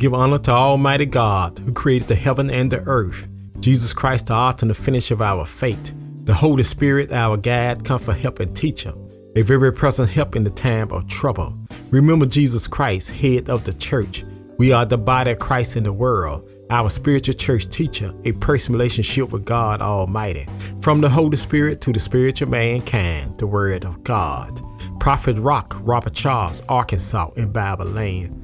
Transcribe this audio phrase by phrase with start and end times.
[0.00, 3.28] Give honor to Almighty God, who created the heaven and the earth.
[3.58, 5.92] Jesus Christ, the author and the of our faith.
[6.24, 8.94] The Holy Spirit, our guide, comfort, help, and teacher.
[9.36, 11.54] A very present help in the time of trouble.
[11.90, 14.24] Remember Jesus Christ, head of the church.
[14.56, 16.50] We are the body of Christ in the world.
[16.70, 20.46] Our spiritual church teacher, a personal relationship with God Almighty.
[20.80, 24.62] From the Holy Spirit to the spiritual mankind, the Word of God.
[24.98, 28.39] Prophet Rock, Robert Charles, Arkansas, in Bible Lane.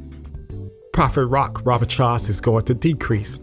[0.96, 3.38] Prophet Rock, Robert Charles is going to decrease.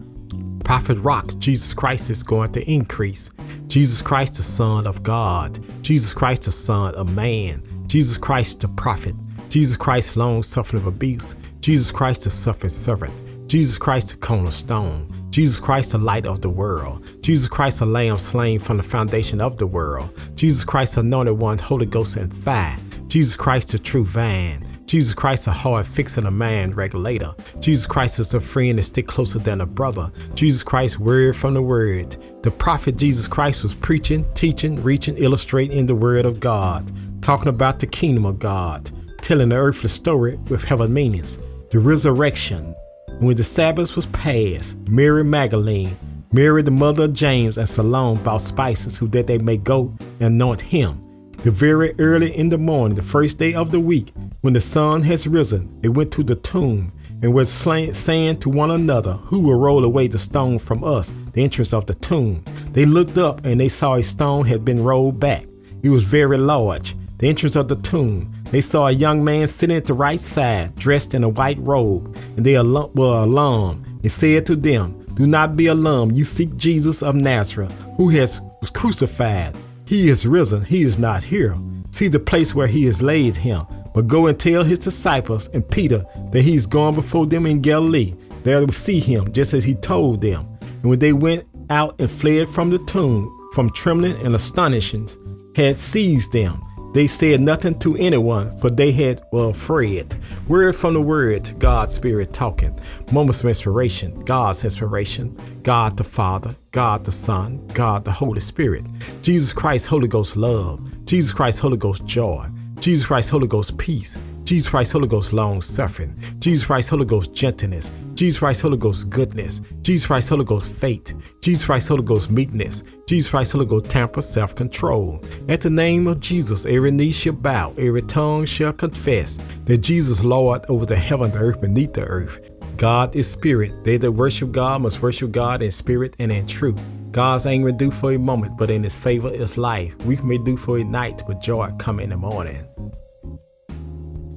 [0.64, 3.30] Prophet Rock, Jesus Christ is going to increase.
[3.68, 5.60] Jesus Christ, the Son of God.
[5.80, 7.62] Jesus Christ, the Son of Man.
[7.86, 9.14] Jesus Christ, the prophet.
[9.50, 11.36] Jesus Christ, long suffering of abuse.
[11.60, 13.48] Jesus Christ, the suffering servant.
[13.48, 15.08] Jesus Christ, the cornerstone.
[15.30, 17.08] Jesus Christ, the light of the world.
[17.22, 20.10] Jesus Christ, the lamb slain from the foundation of the world.
[20.34, 22.76] Jesus Christ, the anointed one, Holy Ghost and fire.
[23.06, 24.63] Jesus Christ, the true vine.
[24.86, 27.34] Jesus Christ, a hard fixing a man regulator.
[27.60, 30.10] Jesus Christ is a friend that stick closer than a brother.
[30.34, 32.16] Jesus Christ, word from the word.
[32.42, 36.90] The prophet Jesus Christ was preaching, teaching, reaching, illustrating the word of God,
[37.22, 38.90] talking about the kingdom of God,
[39.22, 41.38] telling the earthly story with heaven meanings.
[41.70, 42.74] The resurrection.
[43.20, 45.96] When the Sabbath was past, Mary Magdalene,
[46.32, 50.34] Mary the mother of James, and Salome bought spices who that they may go and
[50.34, 51.03] anoint him.
[51.44, 55.02] The very early in the morning, the first day of the week, when the sun
[55.02, 59.58] has risen, they went to the tomb and were saying to one another, Who will
[59.58, 62.42] roll away the stone from us, the entrance of the tomb?
[62.72, 65.44] They looked up and they saw a stone had been rolled back.
[65.82, 68.32] It was very large, the entrance of the tomb.
[68.44, 72.16] They saw a young man sitting at the right side, dressed in a white robe,
[72.38, 76.16] and they were alarmed and said to them, Do not be alarmed.
[76.16, 79.54] You seek Jesus of Nazareth, who has was crucified.
[79.86, 80.62] He is risen.
[80.62, 81.56] He is not here.
[81.90, 83.66] See the place where he has laid him.
[83.94, 88.14] But go and tell his disciples and Peter that he's gone before them in Galilee.
[88.42, 90.46] They will see him just as he told them.
[90.60, 95.08] And when they went out and fled from the tomb, from trembling and astonishing,
[95.54, 96.60] had seized them.
[96.94, 100.14] They said nothing to anyone, for they had were afraid.
[100.46, 102.78] Word from the word, God's Spirit talking.
[103.10, 108.84] Moments of inspiration, God's inspiration, God the Father, God the Son, God the Holy Spirit,
[109.22, 112.46] Jesus Christ, Holy Ghost love, Jesus Christ, Holy Ghost joy,
[112.84, 117.32] Jesus Christ, Holy Ghost peace, Jesus Christ, Holy Ghost long suffering, Jesus Christ, Holy Ghost
[117.32, 122.30] gentleness, Jesus Christ, Holy Ghost goodness, Jesus Christ, Holy Ghost faith, Jesus Christ, Holy Ghost
[122.30, 125.24] meekness, Jesus Christ, Holy Ghost temper, self control.
[125.48, 130.22] At the name of Jesus, every knee shall bow, every tongue shall confess that Jesus
[130.22, 132.50] Lord over the heaven, the earth, beneath the earth.
[132.76, 133.82] God is spirit.
[133.82, 136.78] They that worship God must worship God in spirit and in truth.
[137.14, 139.94] God's anger do for a moment, but in his favor is life.
[140.04, 142.66] We may do for a night, but joy come in the morning.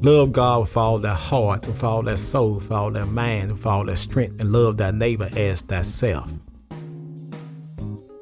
[0.01, 3.65] Love God with all their heart, with all their soul, with all their mind, with
[3.65, 6.31] all their strength, and love thy neighbor as thyself.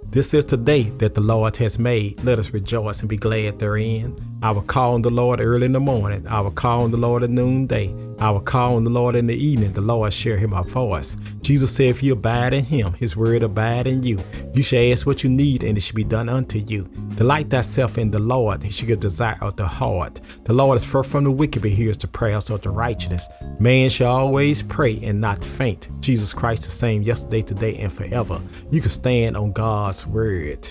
[0.05, 2.23] This is the day that the Lord has made.
[2.23, 4.17] Let us rejoice and be glad therein.
[4.45, 6.23] I will call on the Lord early in the morning.
[6.27, 7.91] I will call on the Lord at noonday.
[8.19, 9.73] I will call on the Lord in the evening.
[9.73, 11.17] The Lord shall hear my voice.
[11.41, 14.19] Jesus said, If you abide in him, his word abide in you.
[14.53, 16.83] You shall ask what you need, and it shall be done unto you.
[17.15, 20.21] Delight thyself in the Lord, he shall give desire of the heart.
[20.43, 23.27] The Lord is far from the wicked, but hears the prayers of the righteous.
[23.59, 25.89] Man shall always pray and not faint.
[26.01, 28.39] Jesus Christ the same yesterday, today, and forever.
[28.69, 30.67] You can stand on God's word.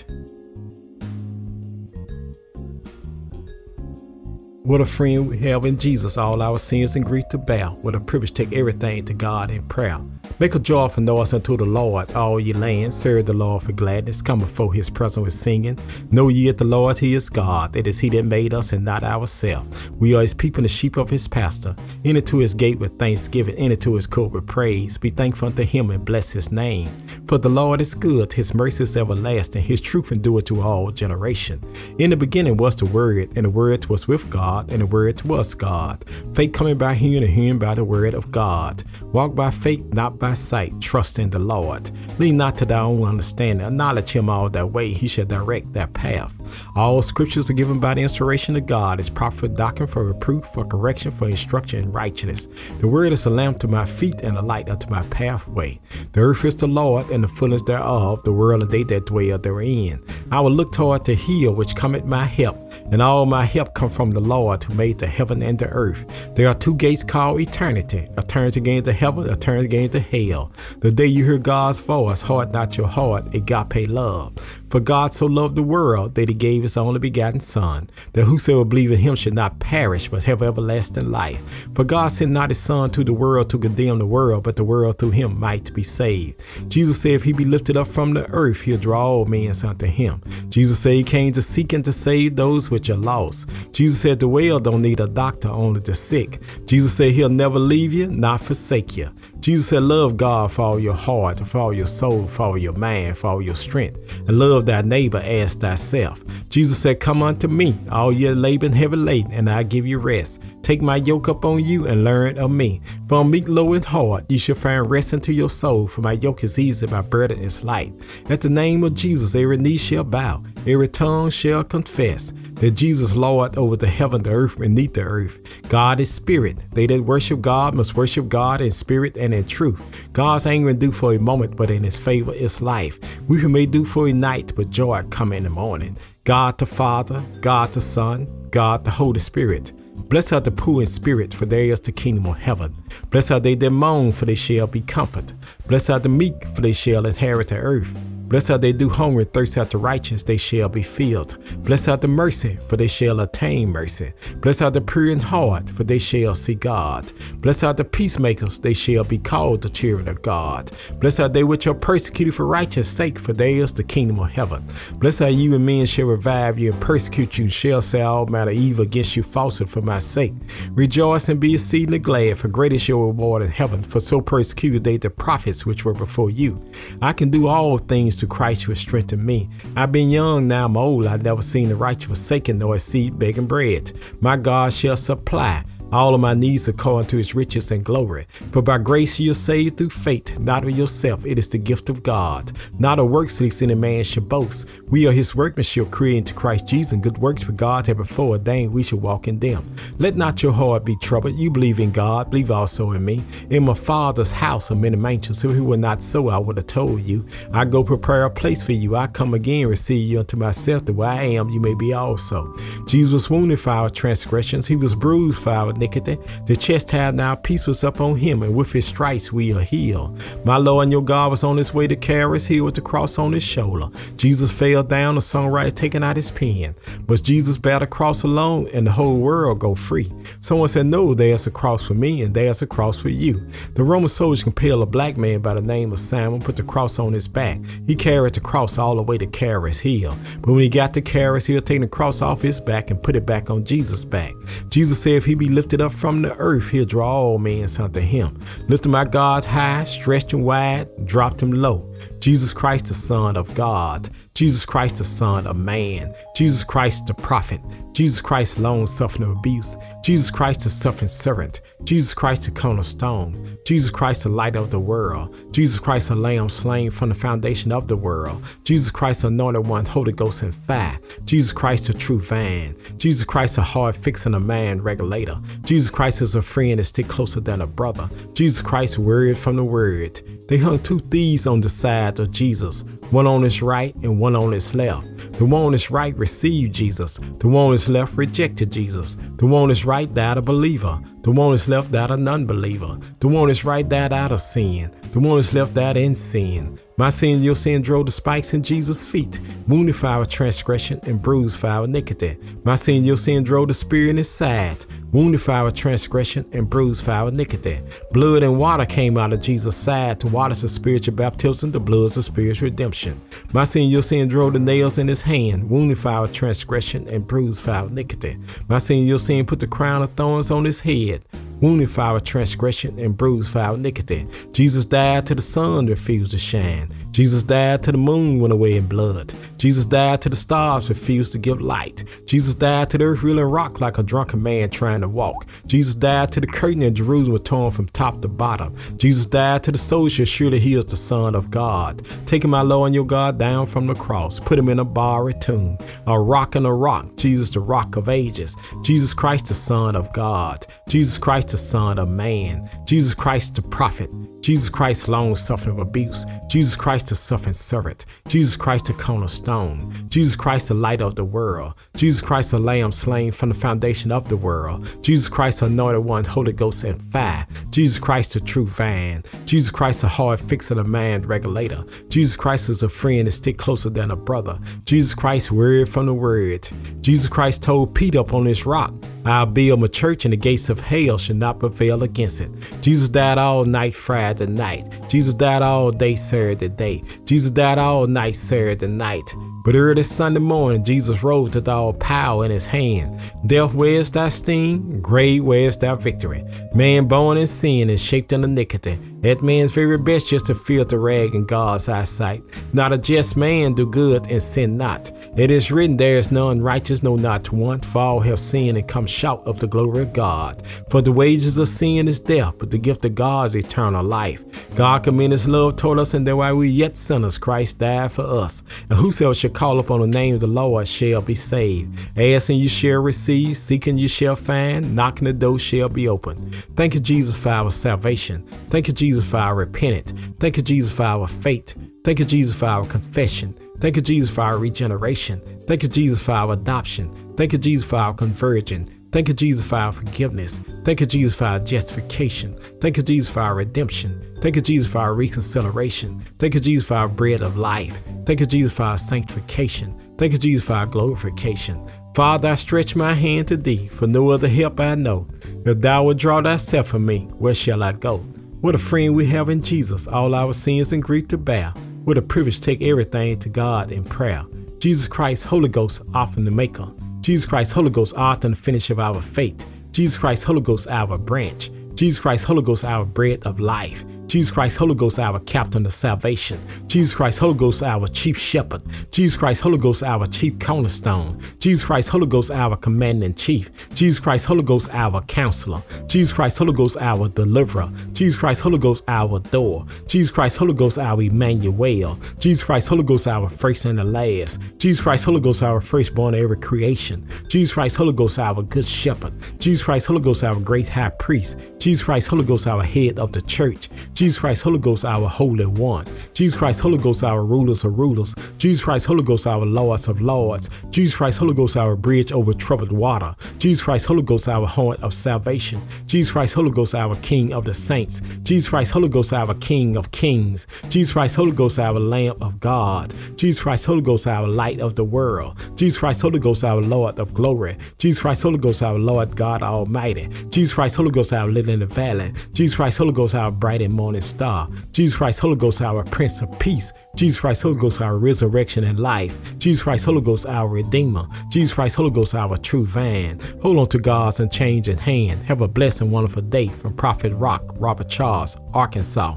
[4.67, 7.67] What a friend we have in Jesus, all our sins and grief to bear.
[7.67, 10.01] What a privilege to take everything to God in prayer.
[10.41, 12.97] Make a joyful noise unto the Lord, all ye lands.
[12.97, 14.21] Serve the Lord for gladness.
[14.21, 15.79] Come before his presence with singing.
[16.11, 17.77] Know ye that the Lord, he is God.
[17.77, 19.93] It is he that made us and not ourselves.
[19.93, 21.77] We are his people and the sheep of his pastor.
[22.05, 23.55] Enter to his gate with thanksgiving.
[23.55, 24.99] Enter to his court with praise.
[24.99, 26.89] Be thankful unto him and bless his name.
[27.29, 28.33] For the Lord is good.
[28.33, 29.63] His mercy is everlasting.
[29.63, 31.61] His truth endureth to all generation.
[32.01, 35.23] In the beginning was the Word, and the Word was with God, and the Word
[35.23, 36.05] was God.
[36.35, 38.83] Faith coming by hearing, and hearing by the Word of God.
[39.13, 41.91] Walk by faith, not by by sight, trust in the Lord.
[42.19, 45.85] Lean not to thy own understanding, acknowledge him all thy way, he shall direct thy
[45.85, 46.33] path.
[46.75, 50.47] All scriptures are given by the inspiration of God, is proper for doctrine, for reproof,
[50.47, 52.47] for correction, for instruction in righteousness.
[52.81, 55.79] The word is a lamp to my feet and a light unto my pathway.
[56.13, 59.37] The earth is the Lord and the fullness thereof, the world and they that dwell
[59.37, 60.03] therein.
[60.31, 62.57] I will look toward the hill which cometh my help,
[62.91, 66.35] and all my help come from the Lord who made the heaven and the earth.
[66.35, 68.09] There are two gates called eternity.
[68.17, 70.14] A turn to gain to heaven, a turn to gain to hell.
[70.15, 74.33] The day you hear God's voice, heart not your heart, it got agape love.
[74.71, 78.65] For God so loved the world that he gave his only begotten Son, that whosoever
[78.65, 81.69] believe in him should not perish, but have everlasting life.
[81.75, 84.65] For God sent not his Son to the world to condemn the world, but the
[84.65, 86.71] world through him might be saved.
[86.71, 89.87] Jesus said, if he be lifted up from the earth, he'll draw all men unto
[89.87, 90.23] him.
[90.49, 93.73] Jesus said he came to seek and to save those which are lost.
[93.73, 96.39] Jesus said the well don't need a doctor, only the sick.
[96.67, 99.09] Jesus said he'll never leave you, not forsake you.
[99.45, 102.73] Jesus said, Love God for all your heart, for all your soul, for all your
[102.73, 106.25] mind, for all your strength, and love thy neighbor as thyself.
[106.49, 109.99] Jesus said, Come unto me, all ye labor and heavy laden, and I give you
[109.99, 110.43] rest.
[110.63, 112.81] Take my yoke up on you and learn of me.
[113.07, 115.87] For meek, low, and hard, you shall find rest unto your soul.
[115.87, 117.93] For my yoke is easy, my burden is light.
[118.31, 123.15] At the name of Jesus, every knee shall bow, every tongue shall confess that Jesus
[123.15, 125.69] Lord over the heaven, the earth, and beneath the earth.
[125.69, 126.57] God is spirit.
[126.71, 130.09] They that worship God must worship God in spirit and in truth.
[130.13, 132.99] God's anger do for a moment, but in his favor is life.
[133.29, 135.97] We may do for a night, but joy come in the morning.
[136.25, 139.73] God the Father, God the Son, God the Holy Spirit.
[140.09, 142.75] Blessed are the poor in spirit, for theirs is the kingdom of heaven.
[143.11, 145.37] Blessed are they that mourn, for they shall be comforted.
[145.69, 147.97] Blessed are the meek, for they shall inherit the earth.
[148.35, 151.39] Blessed are they do hunger and thirst after righteousness, they shall be filled.
[151.63, 154.13] Blessed are the mercy, for they shall attain mercy.
[154.39, 157.13] Blessed are the pure in heart, for they shall see God.
[157.37, 160.73] Blessed are the peacemakers, they shall be called the children of God.
[160.99, 164.33] Blessed are they which are persecuted for righteousness' sake, for theirs is the kingdom of
[164.33, 164.65] heaven.
[164.97, 168.27] Blessed are you and men shall revive you and persecute you, and shall say all
[168.27, 170.35] manner of evil against you falsely for my sake.
[170.73, 174.83] Rejoice and be exceedingly glad, for great is your reward in heaven, for so persecuted
[174.83, 176.61] they the prophets which were before you.
[177.01, 179.49] I can do all things to Christ who strengthened me.
[179.77, 181.07] I've been young, now I'm old.
[181.07, 183.93] I've never seen the righteous forsaken nor a seed begging bread.
[184.21, 185.65] My God shall supply
[185.95, 188.27] all of my needs according to his riches and glory.
[188.51, 191.25] For by grace you are saved through faith, not of yourself.
[191.25, 194.69] It is the gift of God, not of works, lest any man should boast.
[194.89, 198.31] We are his workmanship, created to Christ Jesus, and good works for God have before
[198.31, 199.65] ordained we shall walk in them.
[199.99, 201.39] Let not your heart be troubled.
[201.39, 203.23] You believe in God, believe also in me.
[203.51, 205.45] In my Father's house are many mansions.
[205.45, 207.25] If he were not so, I would have told you.
[207.53, 208.97] I go prepare a place for you.
[208.97, 212.53] I come again, receive you unto myself, that where I am, you may be also.
[212.87, 217.67] Jesus was wounded for our transgressions, he was bruised for our The chastisement now peace
[217.67, 220.21] was upon him, and with his stripes we are healed.
[220.45, 223.19] My Lord and your God was on his way to Calvary's hill with the cross
[223.19, 223.89] on his shoulder.
[224.17, 226.75] Jesus fell down, the songwriter taking out his pen.
[227.07, 230.11] But Jesus bare the cross alone, and the whole world go free.
[230.41, 233.35] Someone said, No, there's a cross for me, and there's a cross for you.
[233.75, 236.99] The Roman soldiers compelled a black man by the name of Simon, put the cross
[236.99, 237.61] on his back.
[237.87, 240.17] He carried the cross all the way to Calvary's hill.
[240.41, 243.17] But when he got to Calvary's hill, taking the cross off his back and put
[243.17, 244.35] it back on Jesus' back.
[244.69, 248.01] Jesus said, If he be lifted up from the earth, he'll draw all men unto
[248.01, 248.39] him.
[248.69, 251.91] Lifted my God's high, stretched him wide, dropped him low.
[252.25, 254.09] Jesus Christ, the Son of God.
[254.33, 256.11] Jesus Christ, the Son of Man.
[256.35, 257.61] Jesus Christ, the prophet.
[257.93, 259.77] Jesus Christ, long suffering abuse.
[260.03, 261.61] Jesus Christ, the suffering servant.
[261.85, 263.47] Jesus Christ, the cornerstone.
[263.67, 265.37] Jesus Christ, the light of the world.
[265.53, 268.43] Jesus Christ, the lamb slain from the foundation of the world.
[268.65, 270.99] Jesus Christ, the anointed one, Holy Ghost and fire.
[271.27, 272.75] Jesus Christ, the true vine.
[272.97, 275.39] Jesus Christ, the hard fixing a man regulator.
[275.65, 278.09] Jesus Christ is a friend that stick closer than a brother.
[278.33, 280.23] Jesus Christ, word from the word.
[280.49, 284.37] They hung two thieves on the side of Jesus, one on his right and one
[284.37, 285.35] on his left.
[285.35, 289.15] The one on his right received Jesus, the one on his left rejected Jesus.
[289.15, 292.17] The one on his right died a believer, the one on his left died a
[292.17, 292.99] non believer.
[293.21, 295.97] The one on his right died out of sin, the one on his left died
[295.97, 296.79] in sin.
[296.97, 301.21] My sins, your sin drove the spikes in Jesus' feet, wounded for our transgression and
[301.21, 302.37] bruised for our iniquity.
[302.63, 306.71] My sin, your sin drove the spear in his side, wounded for our transgression and
[306.71, 307.81] bruised for our iniquity.
[308.13, 312.05] Blood and water came out of Jesus' side to water the spiritual baptism, the blood
[312.05, 313.21] of the spiritual redemption.
[313.53, 317.27] My sin, your sin drove the nails in his hand, wounded for our transgression and
[317.27, 318.37] bruised for our iniquity.
[318.69, 321.25] My sin, your sin put the crown of thorns on his head
[321.65, 324.27] wounded for our transgression and bruised for our iniquity.
[324.53, 326.89] Jesus died till the sun refused to shine.
[327.15, 329.33] Jesus died till the moon went away in blood.
[329.57, 332.03] Jesus died till the stars refused to give light.
[332.27, 335.47] Jesus died till the earth reeling rock like a drunken man trying to walk.
[335.69, 338.75] Jesus died till the curtain in Jerusalem was torn from top to bottom.
[338.97, 342.05] Jesus died till the soldier surely he is the Son of God.
[342.27, 345.41] Taking my Lord and your God down from the cross, put him in a borrowed
[345.41, 345.79] tomb,
[346.09, 347.15] a rock and a rock.
[347.15, 348.57] Jesus, the rock of ages.
[348.83, 350.67] Jesus Christ, the Son of God.
[350.89, 352.69] Jesus Christ, the Son of Man.
[352.87, 354.11] Jesus Christ, the prophet.
[354.41, 356.27] Jesus Christ, long suffering of abuse.
[356.49, 358.07] Jesus Christ, the suffering servant.
[358.29, 359.93] Jesus Christ, the cornerstone.
[360.09, 361.75] Jesus Christ, the light of the world.
[361.97, 364.87] Jesus Christ, the Lamb slain from the foundation of the world.
[365.03, 367.47] Jesus Christ, anointed one, Holy Ghost and fire.
[367.71, 369.23] Jesus Christ, the true vine.
[369.45, 371.85] Jesus Christ, the hard fixer, the man regulator.
[372.09, 374.59] Jesus Christ is a friend that stick closer than a brother.
[374.85, 376.69] Jesus Christ, word from the word.
[377.01, 378.93] Jesus Christ told Peter up on this rock,
[379.25, 382.51] I'll build my church and the gates of hell shall not prevail against it.
[382.81, 384.85] Jesus died all night Friday night.
[385.09, 387.03] Jesus died all day Saturday day.
[387.25, 389.35] Jesus died all night Saturday night.
[389.65, 393.19] But early Sunday morning, Jesus rose with all power in his hand.
[393.47, 395.01] Death, where's thy sting?
[395.01, 396.45] Grave, where's thy victory?
[396.75, 398.99] Man born in sin and shaped in iniquity.
[399.21, 402.43] That man's very best just to filter rag in God's eyesight.
[402.75, 405.11] Not a just man do good and sin not.
[405.39, 407.81] It is written, there is none righteous, no not one.
[407.81, 410.67] For all have sinned and come short of the glory of God.
[410.91, 414.75] For the wages of sin is death, but the gift of God is eternal life.
[414.75, 418.23] God commended his love toward us, and that while we yet sinners, Christ died for
[418.23, 418.63] us.
[418.91, 422.11] And whosoever shall call upon the name of the Lord shall be saved.
[422.19, 426.51] Asking you shall receive, seeking you shall find, knocking the door shall be open.
[426.77, 428.43] Thank you, Jesus, for our salvation.
[428.71, 430.13] Thank you, Jesus, for our repentance.
[430.41, 431.77] Thank you, Jesus, for our faith.
[432.03, 433.55] Thank you, Jesus, for our confession.
[433.79, 435.41] Thank you, Jesus, for our regeneration.
[435.67, 437.09] Thank you, Jesus, for our adoption.
[437.37, 438.87] Thank you, Jesus, for our conversion.
[439.15, 440.59] Thank you, Jesus, for our forgiveness.
[440.83, 442.59] Thank you, Jesus, for our justification.
[442.81, 444.21] Thank you, Jesus, for our redemption.
[444.41, 446.19] Thank you, Jesus, for our reconciliation.
[446.41, 448.01] Thank you, Jesus, for our bread of life.
[448.27, 449.97] Thank you, Jesus, for our sanctification.
[450.19, 451.81] Thank you, Jesus, for our glorification.
[452.17, 455.29] Father, I stretch my hand to thee, for no other help I know.
[455.65, 458.19] If thou wilt draw thyself from me, where shall I go?
[458.63, 461.69] What a friend we have in Jesus, all our sins and grief to bear.
[462.03, 464.43] What a privilege to take everything to God in prayer.
[464.81, 466.93] Jesus Christ, Holy Ghost, often the maker.
[467.25, 469.65] Jesus Christ, Holy Ghost, author and finisher of our faith.
[469.93, 471.71] Jesus Christ, Holy Ghost, our branch.
[471.95, 474.05] Jesus Christ, Holy Ghost, our bread of life.
[474.35, 476.59] Jesus Christ, Holy Ghost, our captain of salvation.
[476.89, 478.83] Jesus Christ, Holy Ghost, our chief shepherd.
[479.13, 481.39] Jesus Christ, Holy Ghost, our chief cornerstone.
[481.61, 483.71] Jesus Christ, Holy Ghost, our commanding chief.
[483.95, 485.81] Jesus Christ, Holy Ghost, our counselor.
[486.09, 487.89] Jesus Christ, Holy Ghost, our deliverer.
[488.13, 489.87] Jesus Christ, Holy Ghost, our door.
[490.09, 492.19] Jesus Christ, Holy Ghost, our Emmanuel.
[492.41, 494.61] Jesus Christ, Holy Ghost, our first and the last.
[494.79, 497.25] Jesus Christ, Holy Ghost, our firstborn of every creation.
[497.47, 499.33] Jesus Christ, Holy Ghost, our good shepherd.
[499.61, 501.61] Jesus Christ, Holy Ghost, our great high priest.
[501.79, 503.89] Jesus Christ, Holy Ghost, our head of the church.
[504.15, 506.07] Jesus Christ, Holy Ghost, our Holy One.
[506.33, 508.35] Jesus Christ, Holy Ghost, our rulers of rulers.
[508.57, 510.71] Jesus Christ, Holy Ghost, our lords of lords.
[510.91, 513.35] Jesus Christ, Holy Ghost, our bridge over troubled water.
[513.59, 515.79] Jesus Christ, Holy Ghost, our horn of salvation.
[516.07, 518.23] Jesus Christ, Holy Ghost, our King of the saints.
[518.45, 520.67] Jesus Christ, Holy Ghost, our King of kings.
[520.89, 523.13] Jesus Christ, Holy Ghost, our Lamb of God.
[523.37, 525.59] Jesus Christ, Holy Ghost, our light of the world.
[525.77, 527.77] Jesus Christ, Holy Ghost, our Lord of glory.
[527.99, 530.29] Jesus Christ, Holy Ghost, our Lord God Almighty.
[530.49, 532.33] Jesus Christ, Holy Ghost, our living in the valley.
[532.53, 534.69] Jesus Christ, Holy Ghost, our bright and morning star.
[534.93, 536.93] Jesus Christ, Holy Ghost, our Prince of Peace.
[537.17, 539.59] Jesus Christ, Holy Ghost, our resurrection and life.
[539.59, 541.27] Jesus Christ, Holy Ghost, our Redeemer.
[541.51, 543.41] Jesus Christ, Holy Ghost, our true van.
[543.61, 545.43] Hold on to God's unchanging hand.
[545.45, 549.37] Have a blessed and wonderful day from Prophet Rock, Robert Charles, Arkansas.